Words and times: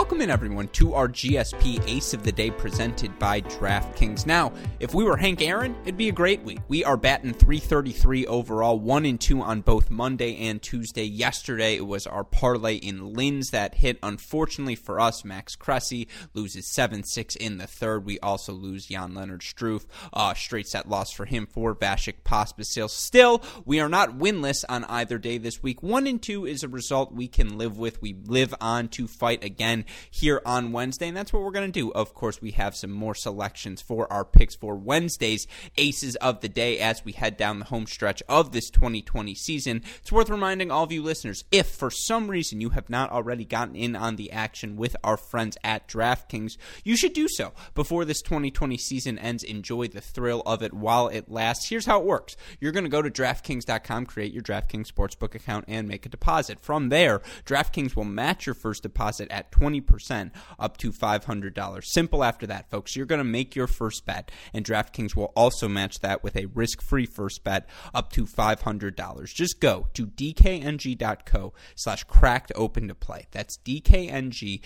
Welcome 0.00 0.22
in, 0.22 0.30
everyone, 0.30 0.68
to 0.68 0.94
our 0.94 1.08
GSP 1.08 1.86
Ace 1.86 2.14
of 2.14 2.22
the 2.22 2.32
Day 2.32 2.50
presented 2.50 3.16
by 3.18 3.42
DraftKings. 3.42 4.24
Now, 4.24 4.50
if 4.80 4.94
we 4.94 5.04
were 5.04 5.18
Hank 5.18 5.42
Aaron, 5.42 5.76
it'd 5.82 5.98
be 5.98 6.08
a 6.08 6.12
great 6.12 6.42
week. 6.42 6.58
We 6.68 6.82
are 6.86 6.96
batting 6.96 7.34
333 7.34 8.26
overall, 8.26 8.80
1 8.80 9.04
and 9.04 9.20
2 9.20 9.42
on 9.42 9.60
both 9.60 9.90
Monday 9.90 10.48
and 10.48 10.60
Tuesday. 10.62 11.04
Yesterday, 11.04 11.76
it 11.76 11.86
was 11.86 12.06
our 12.06 12.24
parlay 12.24 12.76
in 12.76 13.12
Linz 13.12 13.50
that 13.50 13.74
hit. 13.74 13.98
Unfortunately 14.02 14.74
for 14.74 14.98
us, 14.98 15.22
Max 15.22 15.54
Cressy 15.54 16.08
loses 16.32 16.66
7 16.66 17.04
6 17.04 17.36
in 17.36 17.58
the 17.58 17.66
third. 17.66 18.06
We 18.06 18.18
also 18.20 18.54
lose 18.54 18.86
Jan-Lennard 18.86 19.42
Struff. 19.42 19.84
Uh, 20.14 20.32
straight 20.32 20.66
set 20.66 20.88
loss 20.88 21.12
for 21.12 21.26
him 21.26 21.46
for 21.46 21.74
Vasek 21.74 22.22
Pospisil. 22.24 22.88
Still, 22.88 23.42
we 23.66 23.80
are 23.80 23.88
not 23.88 24.18
winless 24.18 24.64
on 24.66 24.84
either 24.84 25.18
day 25.18 25.36
this 25.36 25.62
week. 25.62 25.82
1 25.82 26.06
and 26.06 26.22
2 26.22 26.46
is 26.46 26.62
a 26.62 26.68
result 26.68 27.12
we 27.12 27.28
can 27.28 27.58
live 27.58 27.76
with. 27.76 28.00
We 28.00 28.14
live 28.24 28.54
on 28.62 28.88
to 28.88 29.06
fight 29.06 29.44
again 29.44 29.84
here 30.10 30.42
on 30.44 30.72
Wednesday, 30.72 31.08
and 31.08 31.16
that's 31.16 31.32
what 31.32 31.42
we're 31.42 31.50
going 31.50 31.70
to 31.70 31.80
do. 31.80 31.92
Of 31.92 32.14
course, 32.14 32.40
we 32.40 32.52
have 32.52 32.76
some 32.76 32.90
more 32.90 33.14
selections 33.14 33.82
for 33.82 34.10
our 34.12 34.24
picks 34.24 34.54
for 34.54 34.74
Wednesday's 34.74 35.46
Aces 35.76 36.16
of 36.16 36.40
the 36.40 36.48
Day 36.48 36.78
as 36.78 37.04
we 37.04 37.12
head 37.12 37.36
down 37.36 37.58
the 37.58 37.64
home 37.66 37.86
stretch 37.86 38.22
of 38.28 38.52
this 38.52 38.70
2020 38.70 39.34
season. 39.34 39.82
It's 40.00 40.12
worth 40.12 40.30
reminding 40.30 40.70
all 40.70 40.84
of 40.84 40.92
you 40.92 41.02
listeners 41.02 41.44
if 41.50 41.68
for 41.68 41.90
some 41.90 42.28
reason 42.28 42.60
you 42.60 42.70
have 42.70 42.90
not 42.90 43.10
already 43.10 43.44
gotten 43.44 43.76
in 43.76 43.96
on 43.96 44.16
the 44.16 44.32
action 44.32 44.76
with 44.76 44.96
our 45.04 45.16
friends 45.16 45.56
at 45.62 45.88
DraftKings, 45.88 46.56
you 46.84 46.96
should 46.96 47.12
do 47.12 47.28
so 47.28 47.52
before 47.74 48.04
this 48.04 48.22
2020 48.22 48.76
season 48.76 49.18
ends. 49.18 49.42
Enjoy 49.42 49.86
the 49.88 50.00
thrill 50.00 50.42
of 50.46 50.62
it 50.62 50.74
while 50.74 51.08
it 51.08 51.30
lasts. 51.30 51.68
Here's 51.68 51.86
how 51.86 52.00
it 52.00 52.06
works 52.06 52.36
you're 52.60 52.72
going 52.72 52.84
to 52.84 52.90
go 52.90 53.02
to 53.02 53.10
DraftKings.com, 53.10 54.06
create 54.06 54.32
your 54.32 54.42
DraftKings 54.42 54.90
Sportsbook 54.90 55.34
account, 55.34 55.64
and 55.68 55.88
make 55.88 56.06
a 56.06 56.08
deposit. 56.08 56.60
From 56.60 56.88
there, 56.88 57.20
DraftKings 57.44 57.96
will 57.96 58.04
match 58.04 58.46
your 58.46 58.54
first 58.54 58.82
deposit 58.82 59.30
at 59.30 59.52
20 59.52 59.69
20% 59.70 60.30
up 60.58 60.76
to 60.78 60.92
$500. 60.92 61.84
Simple 61.84 62.24
after 62.24 62.46
that, 62.46 62.70
folks. 62.70 62.96
You're 62.96 63.06
going 63.06 63.18
to 63.18 63.24
make 63.24 63.54
your 63.56 63.66
first 63.66 64.04
bet, 64.06 64.30
and 64.52 64.64
DraftKings 64.64 65.14
will 65.14 65.32
also 65.36 65.68
match 65.68 66.00
that 66.00 66.22
with 66.22 66.36
a 66.36 66.46
risk 66.46 66.82
free 66.82 67.06
first 67.06 67.44
bet 67.44 67.68
up 67.94 68.10
to 68.12 68.24
$500. 68.24 69.34
Just 69.34 69.60
go 69.60 69.88
to 69.94 70.06
dkng.co 70.06 71.52
slash 71.74 72.04
cracked 72.04 72.52
open 72.54 72.88
to 72.88 72.94
play. 72.94 73.26
That's 73.30 73.58
dkng.co 73.58 74.60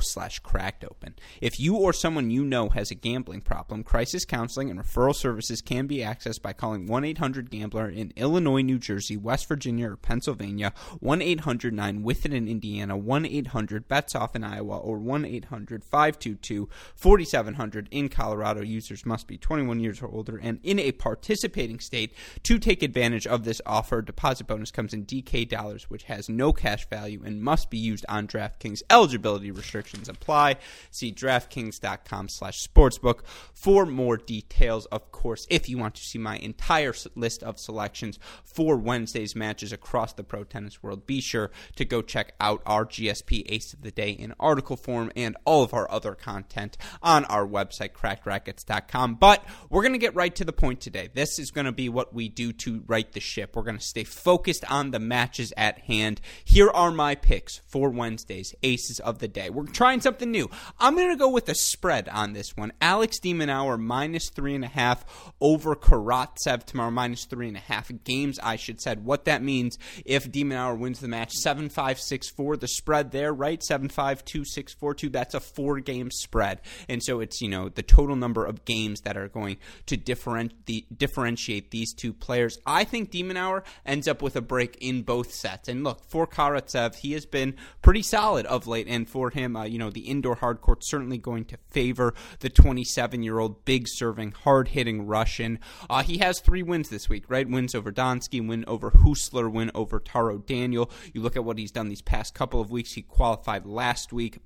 slash 0.00 0.38
cracked 0.40 0.84
open. 0.84 1.14
If 1.40 1.58
you 1.58 1.76
or 1.76 1.92
someone 1.92 2.30
you 2.30 2.44
know 2.44 2.68
has 2.70 2.90
a 2.90 2.94
gambling 2.94 3.40
problem, 3.42 3.82
crisis 3.82 4.24
counseling 4.24 4.70
and 4.70 4.78
referral 4.80 5.14
services 5.14 5.60
can 5.60 5.86
be 5.86 5.98
accessed 5.98 6.42
by 6.42 6.52
calling 6.52 6.86
1 6.86 7.04
800 7.04 7.50
Gambler 7.50 7.88
in 7.88 8.12
Illinois, 8.16 8.62
New 8.62 8.78
Jersey, 8.78 9.16
West 9.16 9.48
Virginia, 9.48 9.90
or 9.90 9.96
Pennsylvania, 9.96 10.72
1 11.00 11.22
800 11.22 11.72
9 11.74 12.02
with 12.02 12.26
it 12.26 12.32
in 12.32 12.48
Indiana, 12.48 12.96
1 12.96 13.26
800 13.26 13.85
bets 13.88 14.14
off 14.14 14.36
in 14.36 14.44
Iowa 14.44 14.78
or 14.78 14.98
1 14.98 15.24
800 15.24 15.84
522 15.84 16.68
4700 16.94 17.88
in 17.90 18.08
Colorado. 18.08 18.62
Users 18.62 19.06
must 19.06 19.26
be 19.26 19.38
21 19.38 19.80
years 19.80 20.02
or 20.02 20.08
older 20.08 20.38
and 20.38 20.60
in 20.62 20.78
a 20.78 20.92
participating 20.92 21.80
state 21.80 22.12
to 22.42 22.58
take 22.58 22.82
advantage 22.82 23.26
of 23.26 23.44
this 23.44 23.60
offer. 23.66 24.02
Deposit 24.02 24.46
bonus 24.46 24.70
comes 24.70 24.92
in 24.92 25.04
DK 25.04 25.48
dollars, 25.48 25.90
which 25.90 26.04
has 26.04 26.28
no 26.28 26.52
cash 26.52 26.88
value 26.88 27.22
and 27.24 27.42
must 27.42 27.70
be 27.70 27.78
used 27.78 28.04
on 28.08 28.26
DraftKings. 28.26 28.82
Eligibility 28.90 29.50
restrictions 29.50 30.08
apply. 30.08 30.56
See 30.90 31.12
DraftKings.com 31.12 32.28
slash 32.28 32.66
sportsbook 32.66 33.20
for 33.52 33.86
more 33.86 34.16
details. 34.16 34.86
Of 34.86 35.12
course, 35.12 35.46
if 35.50 35.68
you 35.68 35.78
want 35.78 35.94
to 35.96 36.02
see 36.02 36.18
my 36.18 36.36
entire 36.38 36.94
list 37.14 37.42
of 37.42 37.58
selections 37.58 38.18
for 38.44 38.76
Wednesday's 38.76 39.36
matches 39.36 39.72
across 39.72 40.12
the 40.12 40.24
pro 40.24 40.44
tennis 40.44 40.82
world, 40.82 41.06
be 41.06 41.20
sure 41.20 41.50
to 41.76 41.84
go 41.84 42.02
check 42.02 42.34
out 42.40 42.62
our 42.66 42.84
GSP 42.84 43.44
Ace 43.46 43.74
of 43.76 43.82
the 43.82 43.90
day 43.90 44.10
in 44.10 44.34
article 44.40 44.76
form 44.76 45.12
and 45.16 45.36
all 45.44 45.62
of 45.62 45.74
our 45.74 45.90
other 45.90 46.14
content 46.14 46.76
on 47.02 47.24
our 47.26 47.46
website, 47.46 47.92
crackedracquets.com. 47.92 49.16
But 49.16 49.44
we're 49.70 49.82
going 49.82 49.92
to 49.92 49.98
get 49.98 50.14
right 50.14 50.34
to 50.34 50.44
the 50.44 50.52
point 50.52 50.80
today. 50.80 51.08
This 51.12 51.38
is 51.38 51.50
going 51.50 51.66
to 51.66 51.72
be 51.72 51.88
what 51.88 52.14
we 52.14 52.28
do 52.28 52.52
to 52.52 52.82
right 52.86 53.10
the 53.12 53.20
ship. 53.20 53.54
We're 53.54 53.62
going 53.62 53.78
to 53.78 53.84
stay 53.84 54.04
focused 54.04 54.64
on 54.70 54.90
the 54.90 54.98
matches 54.98 55.52
at 55.56 55.80
hand. 55.80 56.20
Here 56.44 56.70
are 56.70 56.90
my 56.90 57.14
picks 57.14 57.60
for 57.66 57.90
Wednesday's 57.90 58.54
Aces 58.62 59.00
of 59.00 59.18
the 59.18 59.28
Day. 59.28 59.50
We're 59.50 59.66
trying 59.66 60.00
something 60.00 60.30
new. 60.30 60.50
I'm 60.78 60.96
going 60.96 61.10
to 61.10 61.16
go 61.16 61.28
with 61.28 61.48
a 61.48 61.54
spread 61.54 62.08
on 62.08 62.32
this 62.32 62.56
one. 62.56 62.72
Alex 62.80 63.18
de 63.18 63.34
Minaur 63.34 63.78
minus 63.78 64.30
three 64.30 64.54
and 64.54 64.64
a 64.64 64.68
half 64.68 65.04
over 65.40 65.74
Karatsev 65.74 66.64
tomorrow, 66.64 66.90
minus 66.90 67.24
three 67.24 67.48
and 67.48 67.56
a 67.56 67.60
half 67.60 67.90
games, 68.04 68.38
I 68.42 68.56
should 68.56 68.80
said. 68.80 69.04
What 69.04 69.24
that 69.24 69.42
means 69.42 69.78
if 70.04 70.30
de 70.30 70.44
Minaur 70.44 70.78
wins 70.78 71.00
the 71.00 71.08
match 71.08 71.32
7 71.32 71.68
5 71.68 72.00
6 72.00 72.30
4, 72.30 72.56
the 72.56 72.68
spread 72.68 73.10
there, 73.10 73.32
right? 73.32 73.62
Seven 73.66 73.88
five 73.88 74.24
two 74.24 74.44
six 74.44 74.72
four 74.72 74.94
two. 74.94 75.08
That's 75.08 75.34
a 75.34 75.40
four 75.40 75.80
game 75.80 76.10
spread, 76.10 76.60
and 76.88 77.02
so 77.02 77.20
it's 77.20 77.40
you 77.40 77.48
know 77.48 77.68
the 77.68 77.82
total 77.82 78.16
number 78.16 78.44
of 78.44 78.64
games 78.64 79.00
that 79.02 79.16
are 79.16 79.28
going 79.28 79.56
to 79.86 79.96
different 79.96 80.66
the, 80.66 80.84
differentiate 80.96 81.70
these 81.70 81.92
two 81.92 82.12
players. 82.12 82.58
I 82.66 82.84
think 82.84 83.10
de 83.10 83.22
Minaur 83.22 83.62
ends 83.84 84.08
up 84.08 84.22
with 84.22 84.36
a 84.36 84.40
break 84.40 84.76
in 84.80 85.02
both 85.02 85.32
sets. 85.32 85.68
And 85.68 85.84
look 85.84 86.04
for 86.08 86.26
Karatsev, 86.26 86.96
he 86.96 87.12
has 87.12 87.26
been 87.26 87.54
pretty 87.82 88.02
solid 88.02 88.46
of 88.46 88.66
late, 88.66 88.86
and 88.88 89.08
for 89.08 89.30
him, 89.30 89.56
uh, 89.56 89.64
you 89.64 89.78
know 89.78 89.90
the 89.90 90.08
indoor 90.08 90.36
hard 90.36 90.60
court 90.60 90.84
certainly 90.84 91.18
going 91.18 91.44
to 91.46 91.58
favor 91.70 92.14
the 92.40 92.50
27 92.50 93.22
year 93.22 93.38
old 93.38 93.64
big 93.64 93.86
serving, 93.88 94.32
hard 94.32 94.68
hitting 94.68 95.06
Russian. 95.06 95.58
Uh, 95.88 96.02
he 96.02 96.18
has 96.18 96.40
three 96.40 96.62
wins 96.62 96.88
this 96.88 97.08
week, 97.08 97.24
right? 97.28 97.48
Wins 97.48 97.74
over 97.74 97.92
Donskoy, 97.92 98.46
win 98.46 98.64
over 98.66 98.90
Huesler, 98.90 99.50
win 99.50 99.70
over 99.74 99.98
Taro 99.98 100.38
Daniel. 100.38 100.90
You 101.12 101.22
look 101.22 101.36
at 101.36 101.44
what 101.44 101.58
he's 101.58 101.70
done 101.70 101.88
these 101.88 102.02
past 102.02 102.34
couple 102.34 102.60
of 102.60 102.70
weeks. 102.70 102.92
He 102.92 103.02
qualified 103.02 103.55
qualified 103.56 103.66
last 103.66 104.12
week 104.12 104.38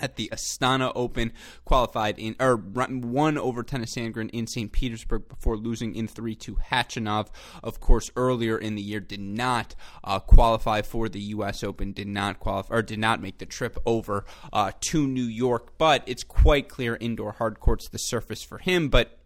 at 0.00 0.14
the 0.14 0.30
Astana 0.32 0.92
Open, 0.94 1.32
qualified 1.64 2.20
in 2.20 2.36
or 2.38 2.54
won 2.56 3.36
over 3.36 3.64
Tennys 3.64 3.96
Sandgren 3.96 4.30
in 4.30 4.46
St. 4.46 4.70
Petersburg 4.70 5.28
before 5.28 5.56
losing 5.56 5.96
in 5.96 6.06
three 6.06 6.36
to 6.36 6.54
Khachanov. 6.70 7.30
Of 7.64 7.80
course, 7.80 8.08
earlier 8.14 8.56
in 8.56 8.76
the 8.76 8.82
year, 8.82 9.00
did 9.00 9.18
not 9.18 9.74
uh, 10.04 10.20
qualify 10.20 10.82
for 10.82 11.08
the 11.08 11.20
U.S. 11.34 11.64
Open, 11.64 11.92
did 11.92 12.06
not 12.06 12.38
qualify 12.38 12.76
or 12.76 12.82
did 12.82 13.00
not 13.00 13.20
make 13.20 13.38
the 13.38 13.46
trip 13.46 13.76
over 13.84 14.24
uh, 14.52 14.70
to 14.92 15.04
New 15.08 15.24
York. 15.24 15.76
But 15.78 16.04
it's 16.06 16.22
quite 16.22 16.68
clear 16.68 16.96
indoor 17.00 17.32
hard 17.32 17.58
court's 17.58 17.88
the 17.88 17.98
surface 17.98 18.44
for 18.44 18.58
him. 18.58 18.88
But 18.88 19.17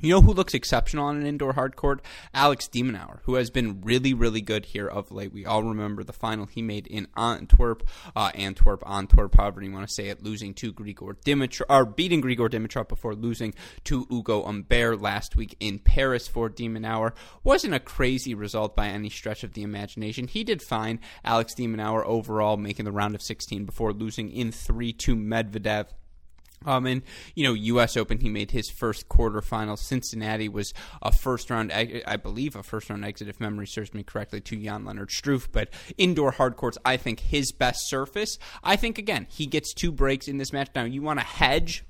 you 0.00 0.10
know 0.10 0.20
who 0.20 0.32
looks 0.32 0.54
exceptional 0.54 1.06
on 1.06 1.16
an 1.16 1.26
indoor 1.26 1.52
hard 1.52 1.76
court? 1.76 2.02
Alex 2.34 2.68
de 2.68 2.78
who 3.22 3.34
has 3.34 3.50
been 3.50 3.80
really, 3.82 4.14
really 4.14 4.40
good 4.40 4.66
here 4.66 4.86
of 4.86 5.10
late. 5.10 5.32
We 5.32 5.44
all 5.44 5.62
remember 5.62 6.04
the 6.04 6.12
final 6.12 6.46
he 6.46 6.62
made 6.62 6.86
in 6.86 7.08
Antwerp, 7.16 7.86
uh, 8.14 8.30
Antwerp, 8.34 8.82
Antwerp, 8.86 9.36
however 9.36 9.62
you 9.62 9.72
want 9.72 9.86
to 9.86 9.92
say 9.92 10.08
it, 10.08 10.22
losing 10.22 10.54
to 10.54 10.72
Grigor 10.72 11.14
Dimitrov, 11.24 11.66
or 11.68 11.84
beating 11.84 12.22
Grigor 12.22 12.48
Dimitrov 12.48 12.88
before 12.88 13.14
losing 13.14 13.54
to 13.84 14.06
Ugo 14.10 14.44
Humbert 14.44 15.00
last 15.00 15.36
week 15.36 15.56
in 15.60 15.78
Paris 15.78 16.28
for 16.28 16.48
de 16.48 16.68
Wasn't 17.42 17.74
a 17.74 17.80
crazy 17.80 18.34
result 18.34 18.76
by 18.76 18.88
any 18.88 19.10
stretch 19.10 19.44
of 19.44 19.54
the 19.54 19.62
imagination. 19.62 20.28
He 20.28 20.44
did 20.44 20.62
fine. 20.62 21.00
Alex 21.24 21.54
de 21.54 21.68
overall 21.68 22.56
making 22.56 22.84
the 22.84 22.92
round 22.92 23.14
of 23.14 23.22
16 23.22 23.64
before 23.64 23.92
losing 23.92 24.30
in 24.30 24.52
3 24.52 24.92
to 24.94 25.16
Medvedev. 25.16 25.88
Um, 26.64 26.86
and 26.86 27.02
you 27.34 27.44
know, 27.44 27.54
U.S. 27.54 27.96
Open, 27.96 28.18
he 28.18 28.28
made 28.28 28.50
his 28.50 28.68
first 28.70 29.08
quarterfinal. 29.08 29.78
Cincinnati 29.78 30.48
was 30.48 30.72
a 31.02 31.12
first 31.12 31.50
round, 31.50 31.72
I 31.72 32.16
believe, 32.16 32.56
a 32.56 32.62
first 32.62 32.90
round 32.90 33.04
exit, 33.04 33.28
if 33.28 33.40
memory 33.40 33.66
serves 33.66 33.94
me 33.94 34.02
correctly, 34.02 34.40
to 34.40 34.56
Jan-Lennard 34.56 35.10
Struff. 35.10 35.48
But 35.50 35.70
indoor 35.96 36.32
hard 36.32 36.56
courts, 36.56 36.78
I 36.84 36.96
think 36.96 37.20
his 37.20 37.52
best 37.52 37.88
surface. 37.88 38.38
I 38.62 38.76
think 38.76 38.98
again, 38.98 39.26
he 39.30 39.46
gets 39.46 39.72
two 39.72 39.92
breaks 39.92 40.28
in 40.28 40.38
this 40.38 40.52
match. 40.52 40.70
Now, 40.74 40.84
you 40.84 41.02
want 41.02 41.20
to 41.20 41.26
hedge 41.26 41.84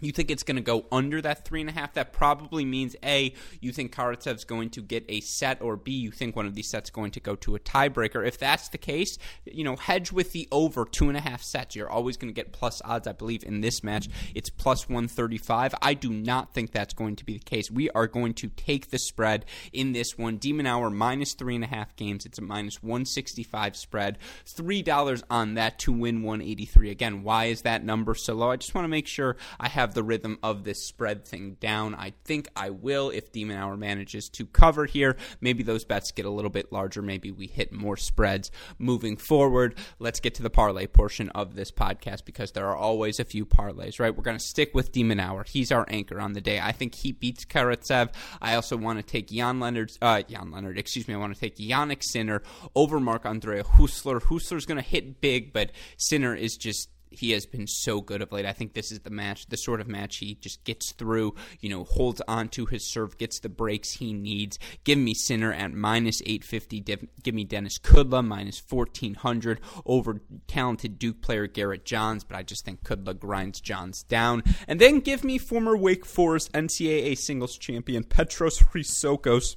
you 0.00 0.12
think 0.12 0.30
it's 0.30 0.42
going 0.42 0.56
to 0.56 0.62
go 0.62 0.86
under 0.90 1.20
that 1.22 1.44
three 1.44 1.60
and 1.60 1.70
a 1.70 1.72
half. 1.72 1.94
That 1.94 2.12
probably 2.12 2.64
means 2.64 2.96
A, 3.04 3.34
you 3.60 3.72
think 3.72 3.94
Karatsev's 3.94 4.44
going 4.44 4.70
to 4.70 4.82
get 4.82 5.04
a 5.08 5.20
set, 5.20 5.60
or 5.62 5.76
B, 5.76 5.92
you 5.92 6.10
think 6.10 6.36
one 6.36 6.46
of 6.46 6.54
these 6.54 6.68
sets 6.68 6.90
going 6.90 7.10
to 7.12 7.20
go 7.20 7.36
to 7.36 7.54
a 7.54 7.58
tiebreaker. 7.58 8.26
If 8.26 8.38
that's 8.38 8.68
the 8.68 8.78
case, 8.78 9.18
you 9.44 9.64
know, 9.64 9.76
hedge 9.76 10.12
with 10.12 10.32
the 10.32 10.48
over 10.52 10.84
two 10.84 11.08
and 11.08 11.16
a 11.16 11.20
half 11.20 11.42
sets. 11.42 11.76
You're 11.76 11.90
always 11.90 12.16
going 12.16 12.32
to 12.32 12.34
get 12.34 12.52
plus 12.52 12.80
odds. 12.84 13.06
I 13.06 13.12
believe 13.12 13.44
in 13.44 13.60
this 13.60 13.82
match, 13.82 14.08
it's 14.34 14.50
plus 14.50 14.88
135. 14.88 15.74
I 15.82 15.94
do 15.94 16.10
not 16.10 16.52
think 16.52 16.72
that's 16.72 16.94
going 16.94 17.16
to 17.16 17.24
be 17.24 17.34
the 17.34 17.44
case. 17.44 17.70
We 17.70 17.90
are 17.90 18.06
going 18.06 18.34
to 18.34 18.48
take 18.48 18.90
the 18.90 18.98
spread 18.98 19.44
in 19.72 19.92
this 19.92 20.16
one. 20.16 20.38
de 20.38 20.52
Minaur 20.52 20.92
minus 20.92 21.34
three 21.34 21.54
and 21.54 21.64
a 21.64 21.68
half 21.68 21.94
games. 21.96 22.26
It's 22.26 22.38
a 22.38 22.42
minus 22.42 22.82
165 22.82 23.76
spread. 23.76 24.18
$3 24.46 25.22
on 25.30 25.54
that 25.54 25.78
to 25.80 25.92
win 25.92 26.22
183. 26.22 26.90
Again, 26.90 27.22
why 27.22 27.46
is 27.46 27.62
that 27.62 27.84
number 27.84 28.14
so 28.14 28.34
low? 28.34 28.50
I 28.50 28.56
just 28.56 28.74
want 28.74 28.84
to 28.84 28.88
make 28.88 29.06
sure 29.06 29.36
I 29.58 29.68
have 29.68 29.89
have 29.90 29.94
the 29.96 30.02
rhythm 30.04 30.38
of 30.44 30.62
this 30.62 30.86
spread 30.86 31.24
thing 31.24 31.56
down. 31.58 31.96
I 31.96 32.12
think 32.24 32.48
I 32.54 32.70
will 32.70 33.10
if 33.10 33.32
de 33.32 33.44
Minaur 33.44 33.76
manages 33.76 34.28
to 34.30 34.46
cover 34.46 34.86
here. 34.86 35.16
Maybe 35.40 35.64
those 35.64 35.84
bets 35.84 36.12
get 36.12 36.26
a 36.26 36.30
little 36.30 36.50
bit 36.50 36.70
larger. 36.70 37.02
Maybe 37.02 37.32
we 37.32 37.48
hit 37.48 37.72
more 37.72 37.96
spreads 37.96 38.52
moving 38.78 39.16
forward. 39.16 39.76
Let's 39.98 40.20
get 40.20 40.34
to 40.34 40.44
the 40.44 40.50
parlay 40.50 40.86
portion 40.86 41.28
of 41.30 41.56
this 41.56 41.72
podcast 41.72 42.24
because 42.24 42.52
there 42.52 42.68
are 42.68 42.76
always 42.76 43.18
a 43.18 43.24
few 43.24 43.44
parlays, 43.44 43.98
right? 43.98 44.16
We're 44.16 44.22
going 44.22 44.38
to 44.38 44.44
stick 44.44 44.74
with 44.74 44.92
de 44.92 45.02
Minaur. 45.02 45.44
He's 45.44 45.72
our 45.72 45.86
anchor 45.88 46.20
on 46.20 46.34
the 46.34 46.40
day. 46.40 46.60
I 46.60 46.70
think 46.70 46.94
he 46.94 47.10
beats 47.10 47.44
Karatsev. 47.44 48.10
I 48.40 48.54
also 48.54 48.76
want 48.76 49.00
to 49.00 49.02
take 49.02 49.28
Jan 49.28 49.58
Leonard, 49.58 49.90
uh, 50.00 50.22
Jan 50.22 50.52
Leonard, 50.52 50.78
excuse 50.78 51.08
me. 51.08 51.14
I 51.14 51.16
want 51.16 51.34
to 51.34 51.40
take 51.40 51.56
Jannik 51.56 52.04
Sinner 52.04 52.42
over 52.76 53.00
Marc-Andrea 53.00 53.64
Huesler. 53.64 54.22
Huesler's 54.22 54.66
going 54.66 54.80
to 54.80 54.88
hit 54.88 55.20
big, 55.20 55.52
but 55.52 55.72
Sinner 55.96 56.36
is 56.36 56.56
just 56.56 56.90
he 57.10 57.32
has 57.32 57.44
been 57.44 57.66
so 57.66 58.00
good 58.00 58.22
of 58.22 58.32
late. 58.32 58.46
I 58.46 58.52
think 58.52 58.72
this 58.72 58.92
is 58.92 59.00
the 59.00 59.10
match, 59.10 59.46
the 59.46 59.56
sort 59.56 59.80
of 59.80 59.88
match 59.88 60.18
he 60.18 60.34
just 60.36 60.62
gets 60.64 60.92
through, 60.92 61.34
you 61.60 61.68
know, 61.68 61.84
holds 61.84 62.22
on 62.28 62.48
to 62.50 62.66
his 62.66 62.84
serve, 62.84 63.18
gets 63.18 63.40
the 63.40 63.48
breaks 63.48 63.92
he 63.92 64.12
needs. 64.12 64.58
Give 64.84 64.98
me 64.98 65.14
Sinner 65.14 65.52
at 65.52 65.72
minus 65.72 66.22
850. 66.22 66.80
Give 67.22 67.34
me 67.34 67.44
Denis 67.44 67.78
Kudla 67.78 68.24
minus 68.24 68.62
1400 68.68 69.60
over 69.84 70.20
talented 70.46 70.98
Duke 70.98 71.20
player 71.20 71.46
Garrett 71.46 71.84
Johns, 71.84 72.24
but 72.24 72.36
I 72.36 72.42
just 72.42 72.64
think 72.64 72.82
Kudla 72.84 73.18
grinds 73.18 73.60
Johns 73.60 74.04
down. 74.04 74.42
And 74.68 74.80
then 74.80 75.00
give 75.00 75.24
me 75.24 75.38
former 75.38 75.76
Wake 75.76 76.06
Forest 76.06 76.52
NCAA 76.52 77.18
singles 77.18 77.58
champion 77.58 78.04
Petros 78.04 78.60
Chrysochos 78.60 79.56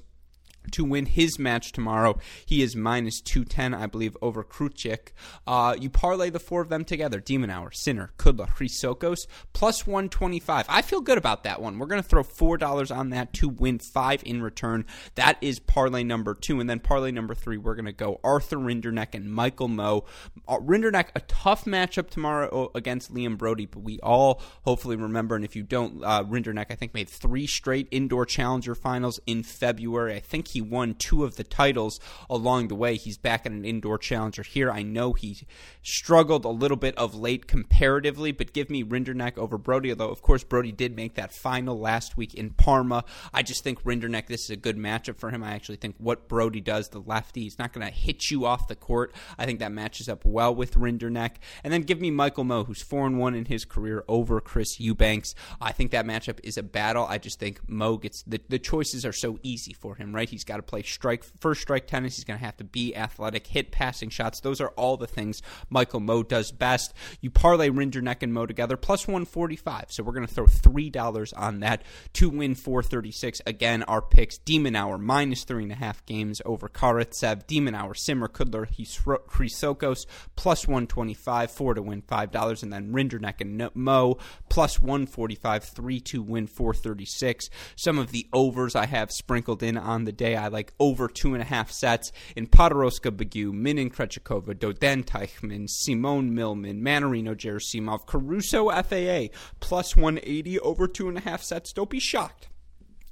to 0.71 0.83
win 0.83 1.06
his 1.06 1.38
match 1.39 1.71
tomorrow. 1.71 2.18
He 2.45 2.62
is 2.62 2.75
minus 2.75 3.21
210, 3.21 3.74
I 3.74 3.88
believe, 3.88 4.18
over 4.21 4.44
Krujcik. 4.44 5.10
Uh, 5.45 5.75
you 5.80 5.89
parlay 5.89 6.30
the 6.30 6.39
four 6.39 6.62
of 6.62 6.69
them 6.69 6.83
together 6.83 7.19
de 7.19 7.38
Minaur, 7.38 7.74
Sinner, 7.74 8.12
Kudla, 8.18 8.50
Chrysochos, 8.50 9.27
plus 9.54 9.86
125. 9.86 10.65
I 10.69 10.81
feel 10.81 11.01
good 11.01 11.18
about 11.18 11.44
that 11.44 11.62
one. 11.62 11.80
We're 11.80 11.88
going 11.88 12.01
to 12.01 12.07
throw 12.07 12.24
$4 12.24 12.95
on 12.95 13.10
that 13.12 13.33
to 13.33 13.50
win 13.50 13.80
five 13.80 14.24
in 14.25 14.42
return. 14.42 14.86
That 15.15 15.38
is 15.42 15.60
parlay 15.60 16.04
number 16.04 16.33
two. 16.33 16.60
And 16.60 16.69
then 16.69 16.80
parlay 16.80 17.12
number 17.12 17.36
three, 17.36 17.57
we're 17.57 17.75
going 17.75 17.86
to 17.86 17.92
go 17.92 18.19
Arthur 18.24 18.57
Rinderknech 18.57 19.13
and 19.13 19.31
Michael 19.31 19.69
Mmoh. 19.69 20.06
Uh, 20.48 20.57
Rinderknech, 20.60 21.10
a 21.15 21.21
tough 21.21 21.65
matchup 21.65 22.10
tomorrow 22.10 22.71
against 22.75 23.13
Liam 23.13 23.38
Broady, 23.38 23.65
but 23.65 23.83
we 23.83 24.00
all 24.01 24.42
hopefully 24.63 24.95
remember. 24.95 25.36
And 25.36 25.45
if 25.45 25.56
you 25.56 25.63
don't, 25.63 26.04
uh, 26.04 26.24
Rinderknech, 26.24 26.68
I 26.69 26.75
think, 26.75 26.94
made 26.94 27.10
three 27.10 27.48
straight 27.48 27.88
indoor 27.92 28.25
challenger 28.25 28.75
finals 28.75 29.19
in 29.25 29.44
February. 29.44 30.15
I 30.15 30.19
think 30.19 30.48
he 30.53 30.61
won 30.61 30.95
two 30.95 31.23
of 31.23 31.35
the 31.35 31.44
titles 31.44 32.00
along 32.29 32.67
the 32.67 32.75
way. 32.75 32.95
He's 32.95 33.17
back 33.17 33.45
at 33.45 33.51
an 33.51 33.65
indoor 33.65 33.97
challenger 33.97 34.44
here. 34.44 34.71
I 34.71 34.83
know 34.83 35.13
he 35.13 35.38
struggled 35.81 36.45
a 36.45 36.50
little 36.50 36.77
bit 36.77 36.97
of 36.97 37.15
late 37.15 37.47
comparatively, 37.47 38.31
but 38.31 38.53
give 38.53 38.69
me 38.69 38.83
Rinderknech 38.83 39.38
over 39.38 39.57
Broady. 39.57 39.91
Although, 39.91 40.09
of 40.09 40.21
course, 40.21 40.44
Broady 40.44 40.71
did 40.71 40.95
make 40.95 41.15
that 41.15 41.33
final 41.33 41.79
last 41.79 42.17
week 42.17 42.33
in 42.33 42.51
Parma. 42.51 43.03
I 43.33 43.44
just 43.44 43.63
think 43.63 43.83
Rinderknech, 43.83 44.27
this 44.27 44.44
is 44.44 44.50
a 44.50 44.55
good 44.55 44.77
matchup 44.77 45.17
for 45.17 45.29
him. 45.29 45.44
I 45.44 45.53
actually 45.53 45.77
think 45.77 45.95
what 45.97 46.27
Broady 46.27 46.61
does, 46.61 46.89
the 46.89 47.00
lefty, 47.00 47.41
he's 47.41 47.59
not 47.59 47.73
going 47.73 47.85
to 47.85 47.94
hit 47.94 48.31
you 48.31 48.45
off 48.45 48.67
the 48.67 48.75
court. 48.75 49.13
I 49.38 49.45
think 49.45 49.59
that 49.59 49.71
matches 49.71 50.07
up 50.07 50.23
well 50.25 50.53
with 50.53 50.75
Rinderknech. 50.75 51.35
And 51.63 51.73
then 51.73 51.81
give 51.81 52.00
me 52.00 52.11
Michael 52.11 52.44
Mmoh, 52.44 52.65
who's 52.65 52.81
4 52.81 53.07
and 53.07 53.19
1 53.19 53.35
in 53.35 53.45
his 53.45 53.65
career 53.65 54.03
over 54.07 54.39
Chris 54.39 54.79
Eubanks. 54.79 55.35
I 55.59 55.71
think 55.71 55.91
that 55.91 56.05
matchup 56.05 56.39
is 56.44 56.57
a 56.57 56.63
battle. 56.63 57.05
I 57.05 57.17
just 57.17 57.39
think 57.39 57.65
Mmoh 57.67 58.01
gets 58.01 58.23
the, 58.23 58.41
the 58.50 58.59
choices 58.59 59.05
are 59.05 59.13
so 59.13 59.39
easy 59.44 59.73
for 59.73 59.95
him, 59.95 60.13
right? 60.13 60.29
He's 60.29 60.43
He's 60.44 60.50
got 60.50 60.57
to 60.57 60.63
play 60.63 60.81
strike 60.81 61.24
first 61.40 61.62
strike 61.62 61.88
tennis. 61.88 62.18
He's 62.18 62.25
going 62.25 62.38
to 62.38 62.45
have 62.45 62.57
to 62.57 62.66
be 62.66 62.94
athletic, 62.94 63.48
hit 63.48 63.72
passing 63.72 64.10
shots. 64.10 64.42
Those 64.42 64.60
are 64.60 64.74
all 64.75 64.98
the 64.98 65.07
things 65.07 65.42
Michael 65.69 66.01
Mmoh 66.01 66.28
does 66.28 66.51
best. 66.51 66.94
You 67.22 67.30
parlay 67.30 67.69
Rinderknech 67.69 68.22
and 68.22 68.34
Mmoh 68.34 68.45
together 68.45 68.75
plus 68.75 69.07
145. 69.07 69.86
So 69.88 70.04
we're 70.04 70.12
going 70.12 70.28
to 70.28 70.34
throw 70.34 70.45
three 70.45 70.90
dollars 70.90 71.31
on 71.31 71.62
that 71.62 71.84
to 72.13 72.30
win 72.30 72.56
436. 72.56 73.40
Again, 73.48 73.84
our 73.84 74.01
picks: 74.01 74.38
de 74.38 74.60
Minaur 74.60 75.00
minus 75.00 75.45
three 75.45 75.63
and 75.63 75.72
a 75.72 75.75
half 75.75 76.06
games 76.06 76.42
over 76.44 76.68
Karatsev. 76.68 77.48
de 77.48 77.62
Minaur 77.62 77.96
Sinner 77.96 78.28
Kudla 78.28 78.68
Chrysochos 78.68 80.06
plus 80.36 80.68
125. 80.68 81.51
Four 81.51 81.74
to 81.75 81.81
win 81.81 82.01
five 82.01 82.31
dollars, 82.31 82.63
and 82.63 82.74
then 82.74 82.92
Rinderknech 82.92 83.39
and 83.39 83.62
Mmoh 83.62 84.19
plus 84.50 84.81
145. 84.81 85.63
Three 85.63 86.01
to 86.01 86.22
win 86.22 86.48
436. 86.48 87.50
Some 87.78 87.98
of 87.98 88.12
the 88.12 88.28
overs 88.34 88.75
I 88.75 88.88
have 88.88 89.10
sprinkled 89.10 89.63
in 89.63 89.78
on 89.78 90.04
the 90.04 90.12
day. 90.12 90.32
I 90.35 90.47
like 90.47 90.74
over 90.80 91.07
two 91.07 91.33
and 91.33 91.41
a 91.41 91.45
half 91.45 91.71
sets 91.71 92.12
in 92.35 92.47
Podoroska 92.47 93.12
Begu, 93.12 93.51
Minnen 93.51 93.94
Krejcikova, 93.94 94.56
Doden 94.56 95.03
Teichmann, 95.03 95.69
Simone 95.69 96.33
Millman, 96.33 96.81
Mannarino 96.81 97.35
Gerasimov, 97.35 98.06
Caruso 98.06 98.69
FAA, 98.69 99.35
plus 99.59 99.95
180 99.95 100.59
over 100.59 100.88
two 100.88 101.09
and 101.09 101.18
a 101.18 101.21
half 101.21 101.44
sets. 101.44 101.74
Don't 101.74 101.89
be 101.89 102.00
shocked 102.00 102.50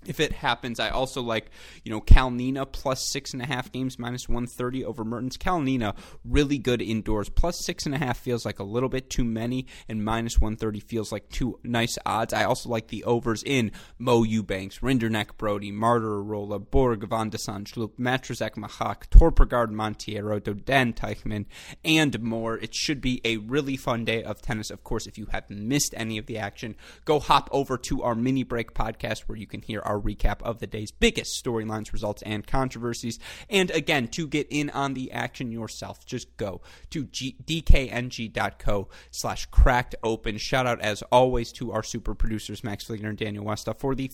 if 0.06 0.20
it 0.20 0.32
happens. 0.32 0.80
I 0.80 0.90
also 0.90 1.22
like, 1.22 1.52
you 1.84 1.92
know, 1.92 2.02
Kalinina 2.02 2.72
plus 2.72 3.10
six 3.12 3.34
and 3.34 3.42
a 3.42 3.46
half 3.46 3.72
games 3.72 4.00
minus 4.00 4.28
130 4.28 4.86
over 4.86 5.04
Mertens. 5.04 5.38
Kalinina, 5.38 5.96
really 6.26 6.58
good 6.58 6.82
indoors. 6.82 7.30
Plus 7.30 7.64
six 7.64 7.86
and 7.86 7.96
a 7.96 7.98
half 7.98 8.18
feels 8.18 8.46
like 8.46 8.60
a 8.60 8.64
little 8.64 8.90
bit 8.90 9.10
too 9.10 9.24
many, 9.24 9.68
and 9.88 10.04
minus 10.04 10.40
130 10.40 10.80
feels 10.80 11.12
like 11.12 11.30
two 11.30 11.60
nice 11.64 11.98
odds. 12.06 12.34
I 12.34 12.44
also 12.44 12.70
like 12.70 12.88
the 12.88 13.04
overs 13.04 13.44
in 13.44 13.72
Mmoh 14.00 14.28
Eubanks, 14.28 14.80
Rinderknech 14.80 15.38
Broady, 15.38 15.72
Martyr 15.72 16.22
Rolla, 16.22 16.60
Borg, 16.60 17.08
Van 17.08 17.30
de 17.30 17.38
Zandschulp, 17.38 17.98
Matrazek 18.00 18.56
Mahak, 18.56 19.08
Torpegaard 19.10 19.72
Monteiro, 19.72 20.40
Doden 20.40 20.94
Teichmann, 20.94 21.46
and 21.84 22.20
more. 22.22 22.58
It 22.58 22.74
should 22.74 23.02
be 23.02 23.22
a 23.24 23.38
really 23.38 23.78
fun 23.78 24.06
day 24.06 24.24
of 24.24 24.42
tennis. 24.42 24.70
Of 24.70 24.84
course, 24.84 25.08
if 25.08 25.18
you 25.18 25.28
have 25.28 25.50
missed 25.50 25.94
any 25.98 26.18
of 26.18 26.26
the 26.26 26.38
action, 26.38 26.76
go 27.06 27.20
hop 27.20 27.50
over 27.52 27.78
to 27.78 28.04
our 28.04 28.16
mini 28.16 28.44
break 28.44 28.74
podcast 28.74 29.22
where 29.22 29.38
you 29.38 29.48
can 29.48 29.62
hear 29.62 29.82
our 29.82 29.91
recap 30.00 30.42
of 30.42 30.60
the 30.60 30.68
day's 30.68 30.92
biggest 30.92 31.44
storylines, 31.44 31.94
results, 31.94 32.22
and 32.24 32.46
controversies. 32.46 33.20
And 33.50 33.72
again, 33.72 34.08
to 34.10 34.28
get 34.28 34.48
in 34.50 34.70
on 34.70 34.94
the 34.94 35.12
action 35.12 35.52
yourself, 35.52 36.06
just 36.06 36.36
go 36.38 36.62
to 36.92 37.06
G- 37.06 37.38
dkng.co 37.44 38.90
slash 39.12 39.46
cracked 39.48 39.96
open. 40.04 40.38
Shout 40.38 40.68
out, 40.68 40.82
as 40.82 41.02
always, 41.12 41.52
to 41.54 41.72
our 41.72 41.84
super 41.84 42.16
producers, 42.16 42.64
Max 42.64 42.86
Fligner 42.86 43.10
and 43.10 43.18
Daniel 43.18 43.46
Westa, 43.46 43.78
for 43.78 43.96
the 43.96 44.12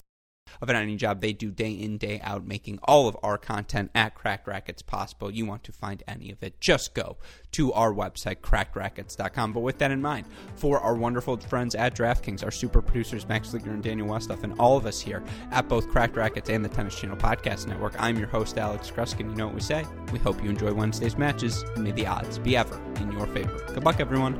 of 0.61 0.69
an 0.69 0.75
editing 0.75 0.97
job 0.97 1.21
they 1.21 1.33
do 1.33 1.51
day 1.51 1.71
in, 1.71 1.97
day 1.97 2.19
out, 2.23 2.45
making 2.45 2.79
all 2.83 3.07
of 3.07 3.17
our 3.23 3.37
content 3.37 3.91
at 3.93 4.15
Cracked 4.15 4.47
Racquets 4.47 4.81
possible. 4.81 5.31
You 5.31 5.45
want 5.45 5.63
to 5.65 5.71
find 5.71 6.03
any 6.07 6.31
of 6.31 6.41
it, 6.43 6.59
just 6.59 6.93
go 6.93 7.17
to 7.51 7.73
our 7.73 7.93
website, 7.93 8.37
crackedracquets.com. 8.37 9.53
But 9.53 9.61
with 9.61 9.77
that 9.79 9.91
in 9.91 10.01
mind, 10.01 10.25
for 10.55 10.79
our 10.79 10.95
wonderful 10.95 11.37
friends 11.37 11.75
at 11.75 11.95
DraftKings, 11.95 12.43
our 12.43 12.51
super 12.51 12.81
producers, 12.81 13.27
Max 13.27 13.49
Fligner 13.49 13.73
and 13.73 13.83
Daniel 13.83 14.07
Westoff, 14.07 14.43
and 14.43 14.59
all 14.59 14.77
of 14.77 14.85
us 14.85 14.99
here 14.99 15.23
at 15.51 15.67
both 15.67 15.89
Cracked 15.89 16.15
Racquets 16.15 16.49
and 16.49 16.63
the 16.63 16.69
Tennis 16.69 16.99
Channel 16.99 17.17
Podcast 17.17 17.67
Network, 17.67 17.93
I'm 17.99 18.17
your 18.17 18.27
host, 18.27 18.57
Alex 18.57 18.91
Gruskin. 18.91 19.29
You 19.29 19.35
know 19.35 19.47
what 19.47 19.55
we 19.55 19.61
say? 19.61 19.85
We 20.11 20.19
hope 20.19 20.43
you 20.43 20.49
enjoy 20.49 20.73
Wednesday's 20.73 21.17
matches, 21.17 21.63
and 21.75 21.83
may 21.83 21.91
the 21.91 22.07
odds 22.07 22.39
be 22.39 22.55
ever 22.57 22.79
in 22.97 23.11
your 23.11 23.27
favor. 23.27 23.57
Good 23.73 23.83
luck, 23.83 23.99
everyone. 23.99 24.37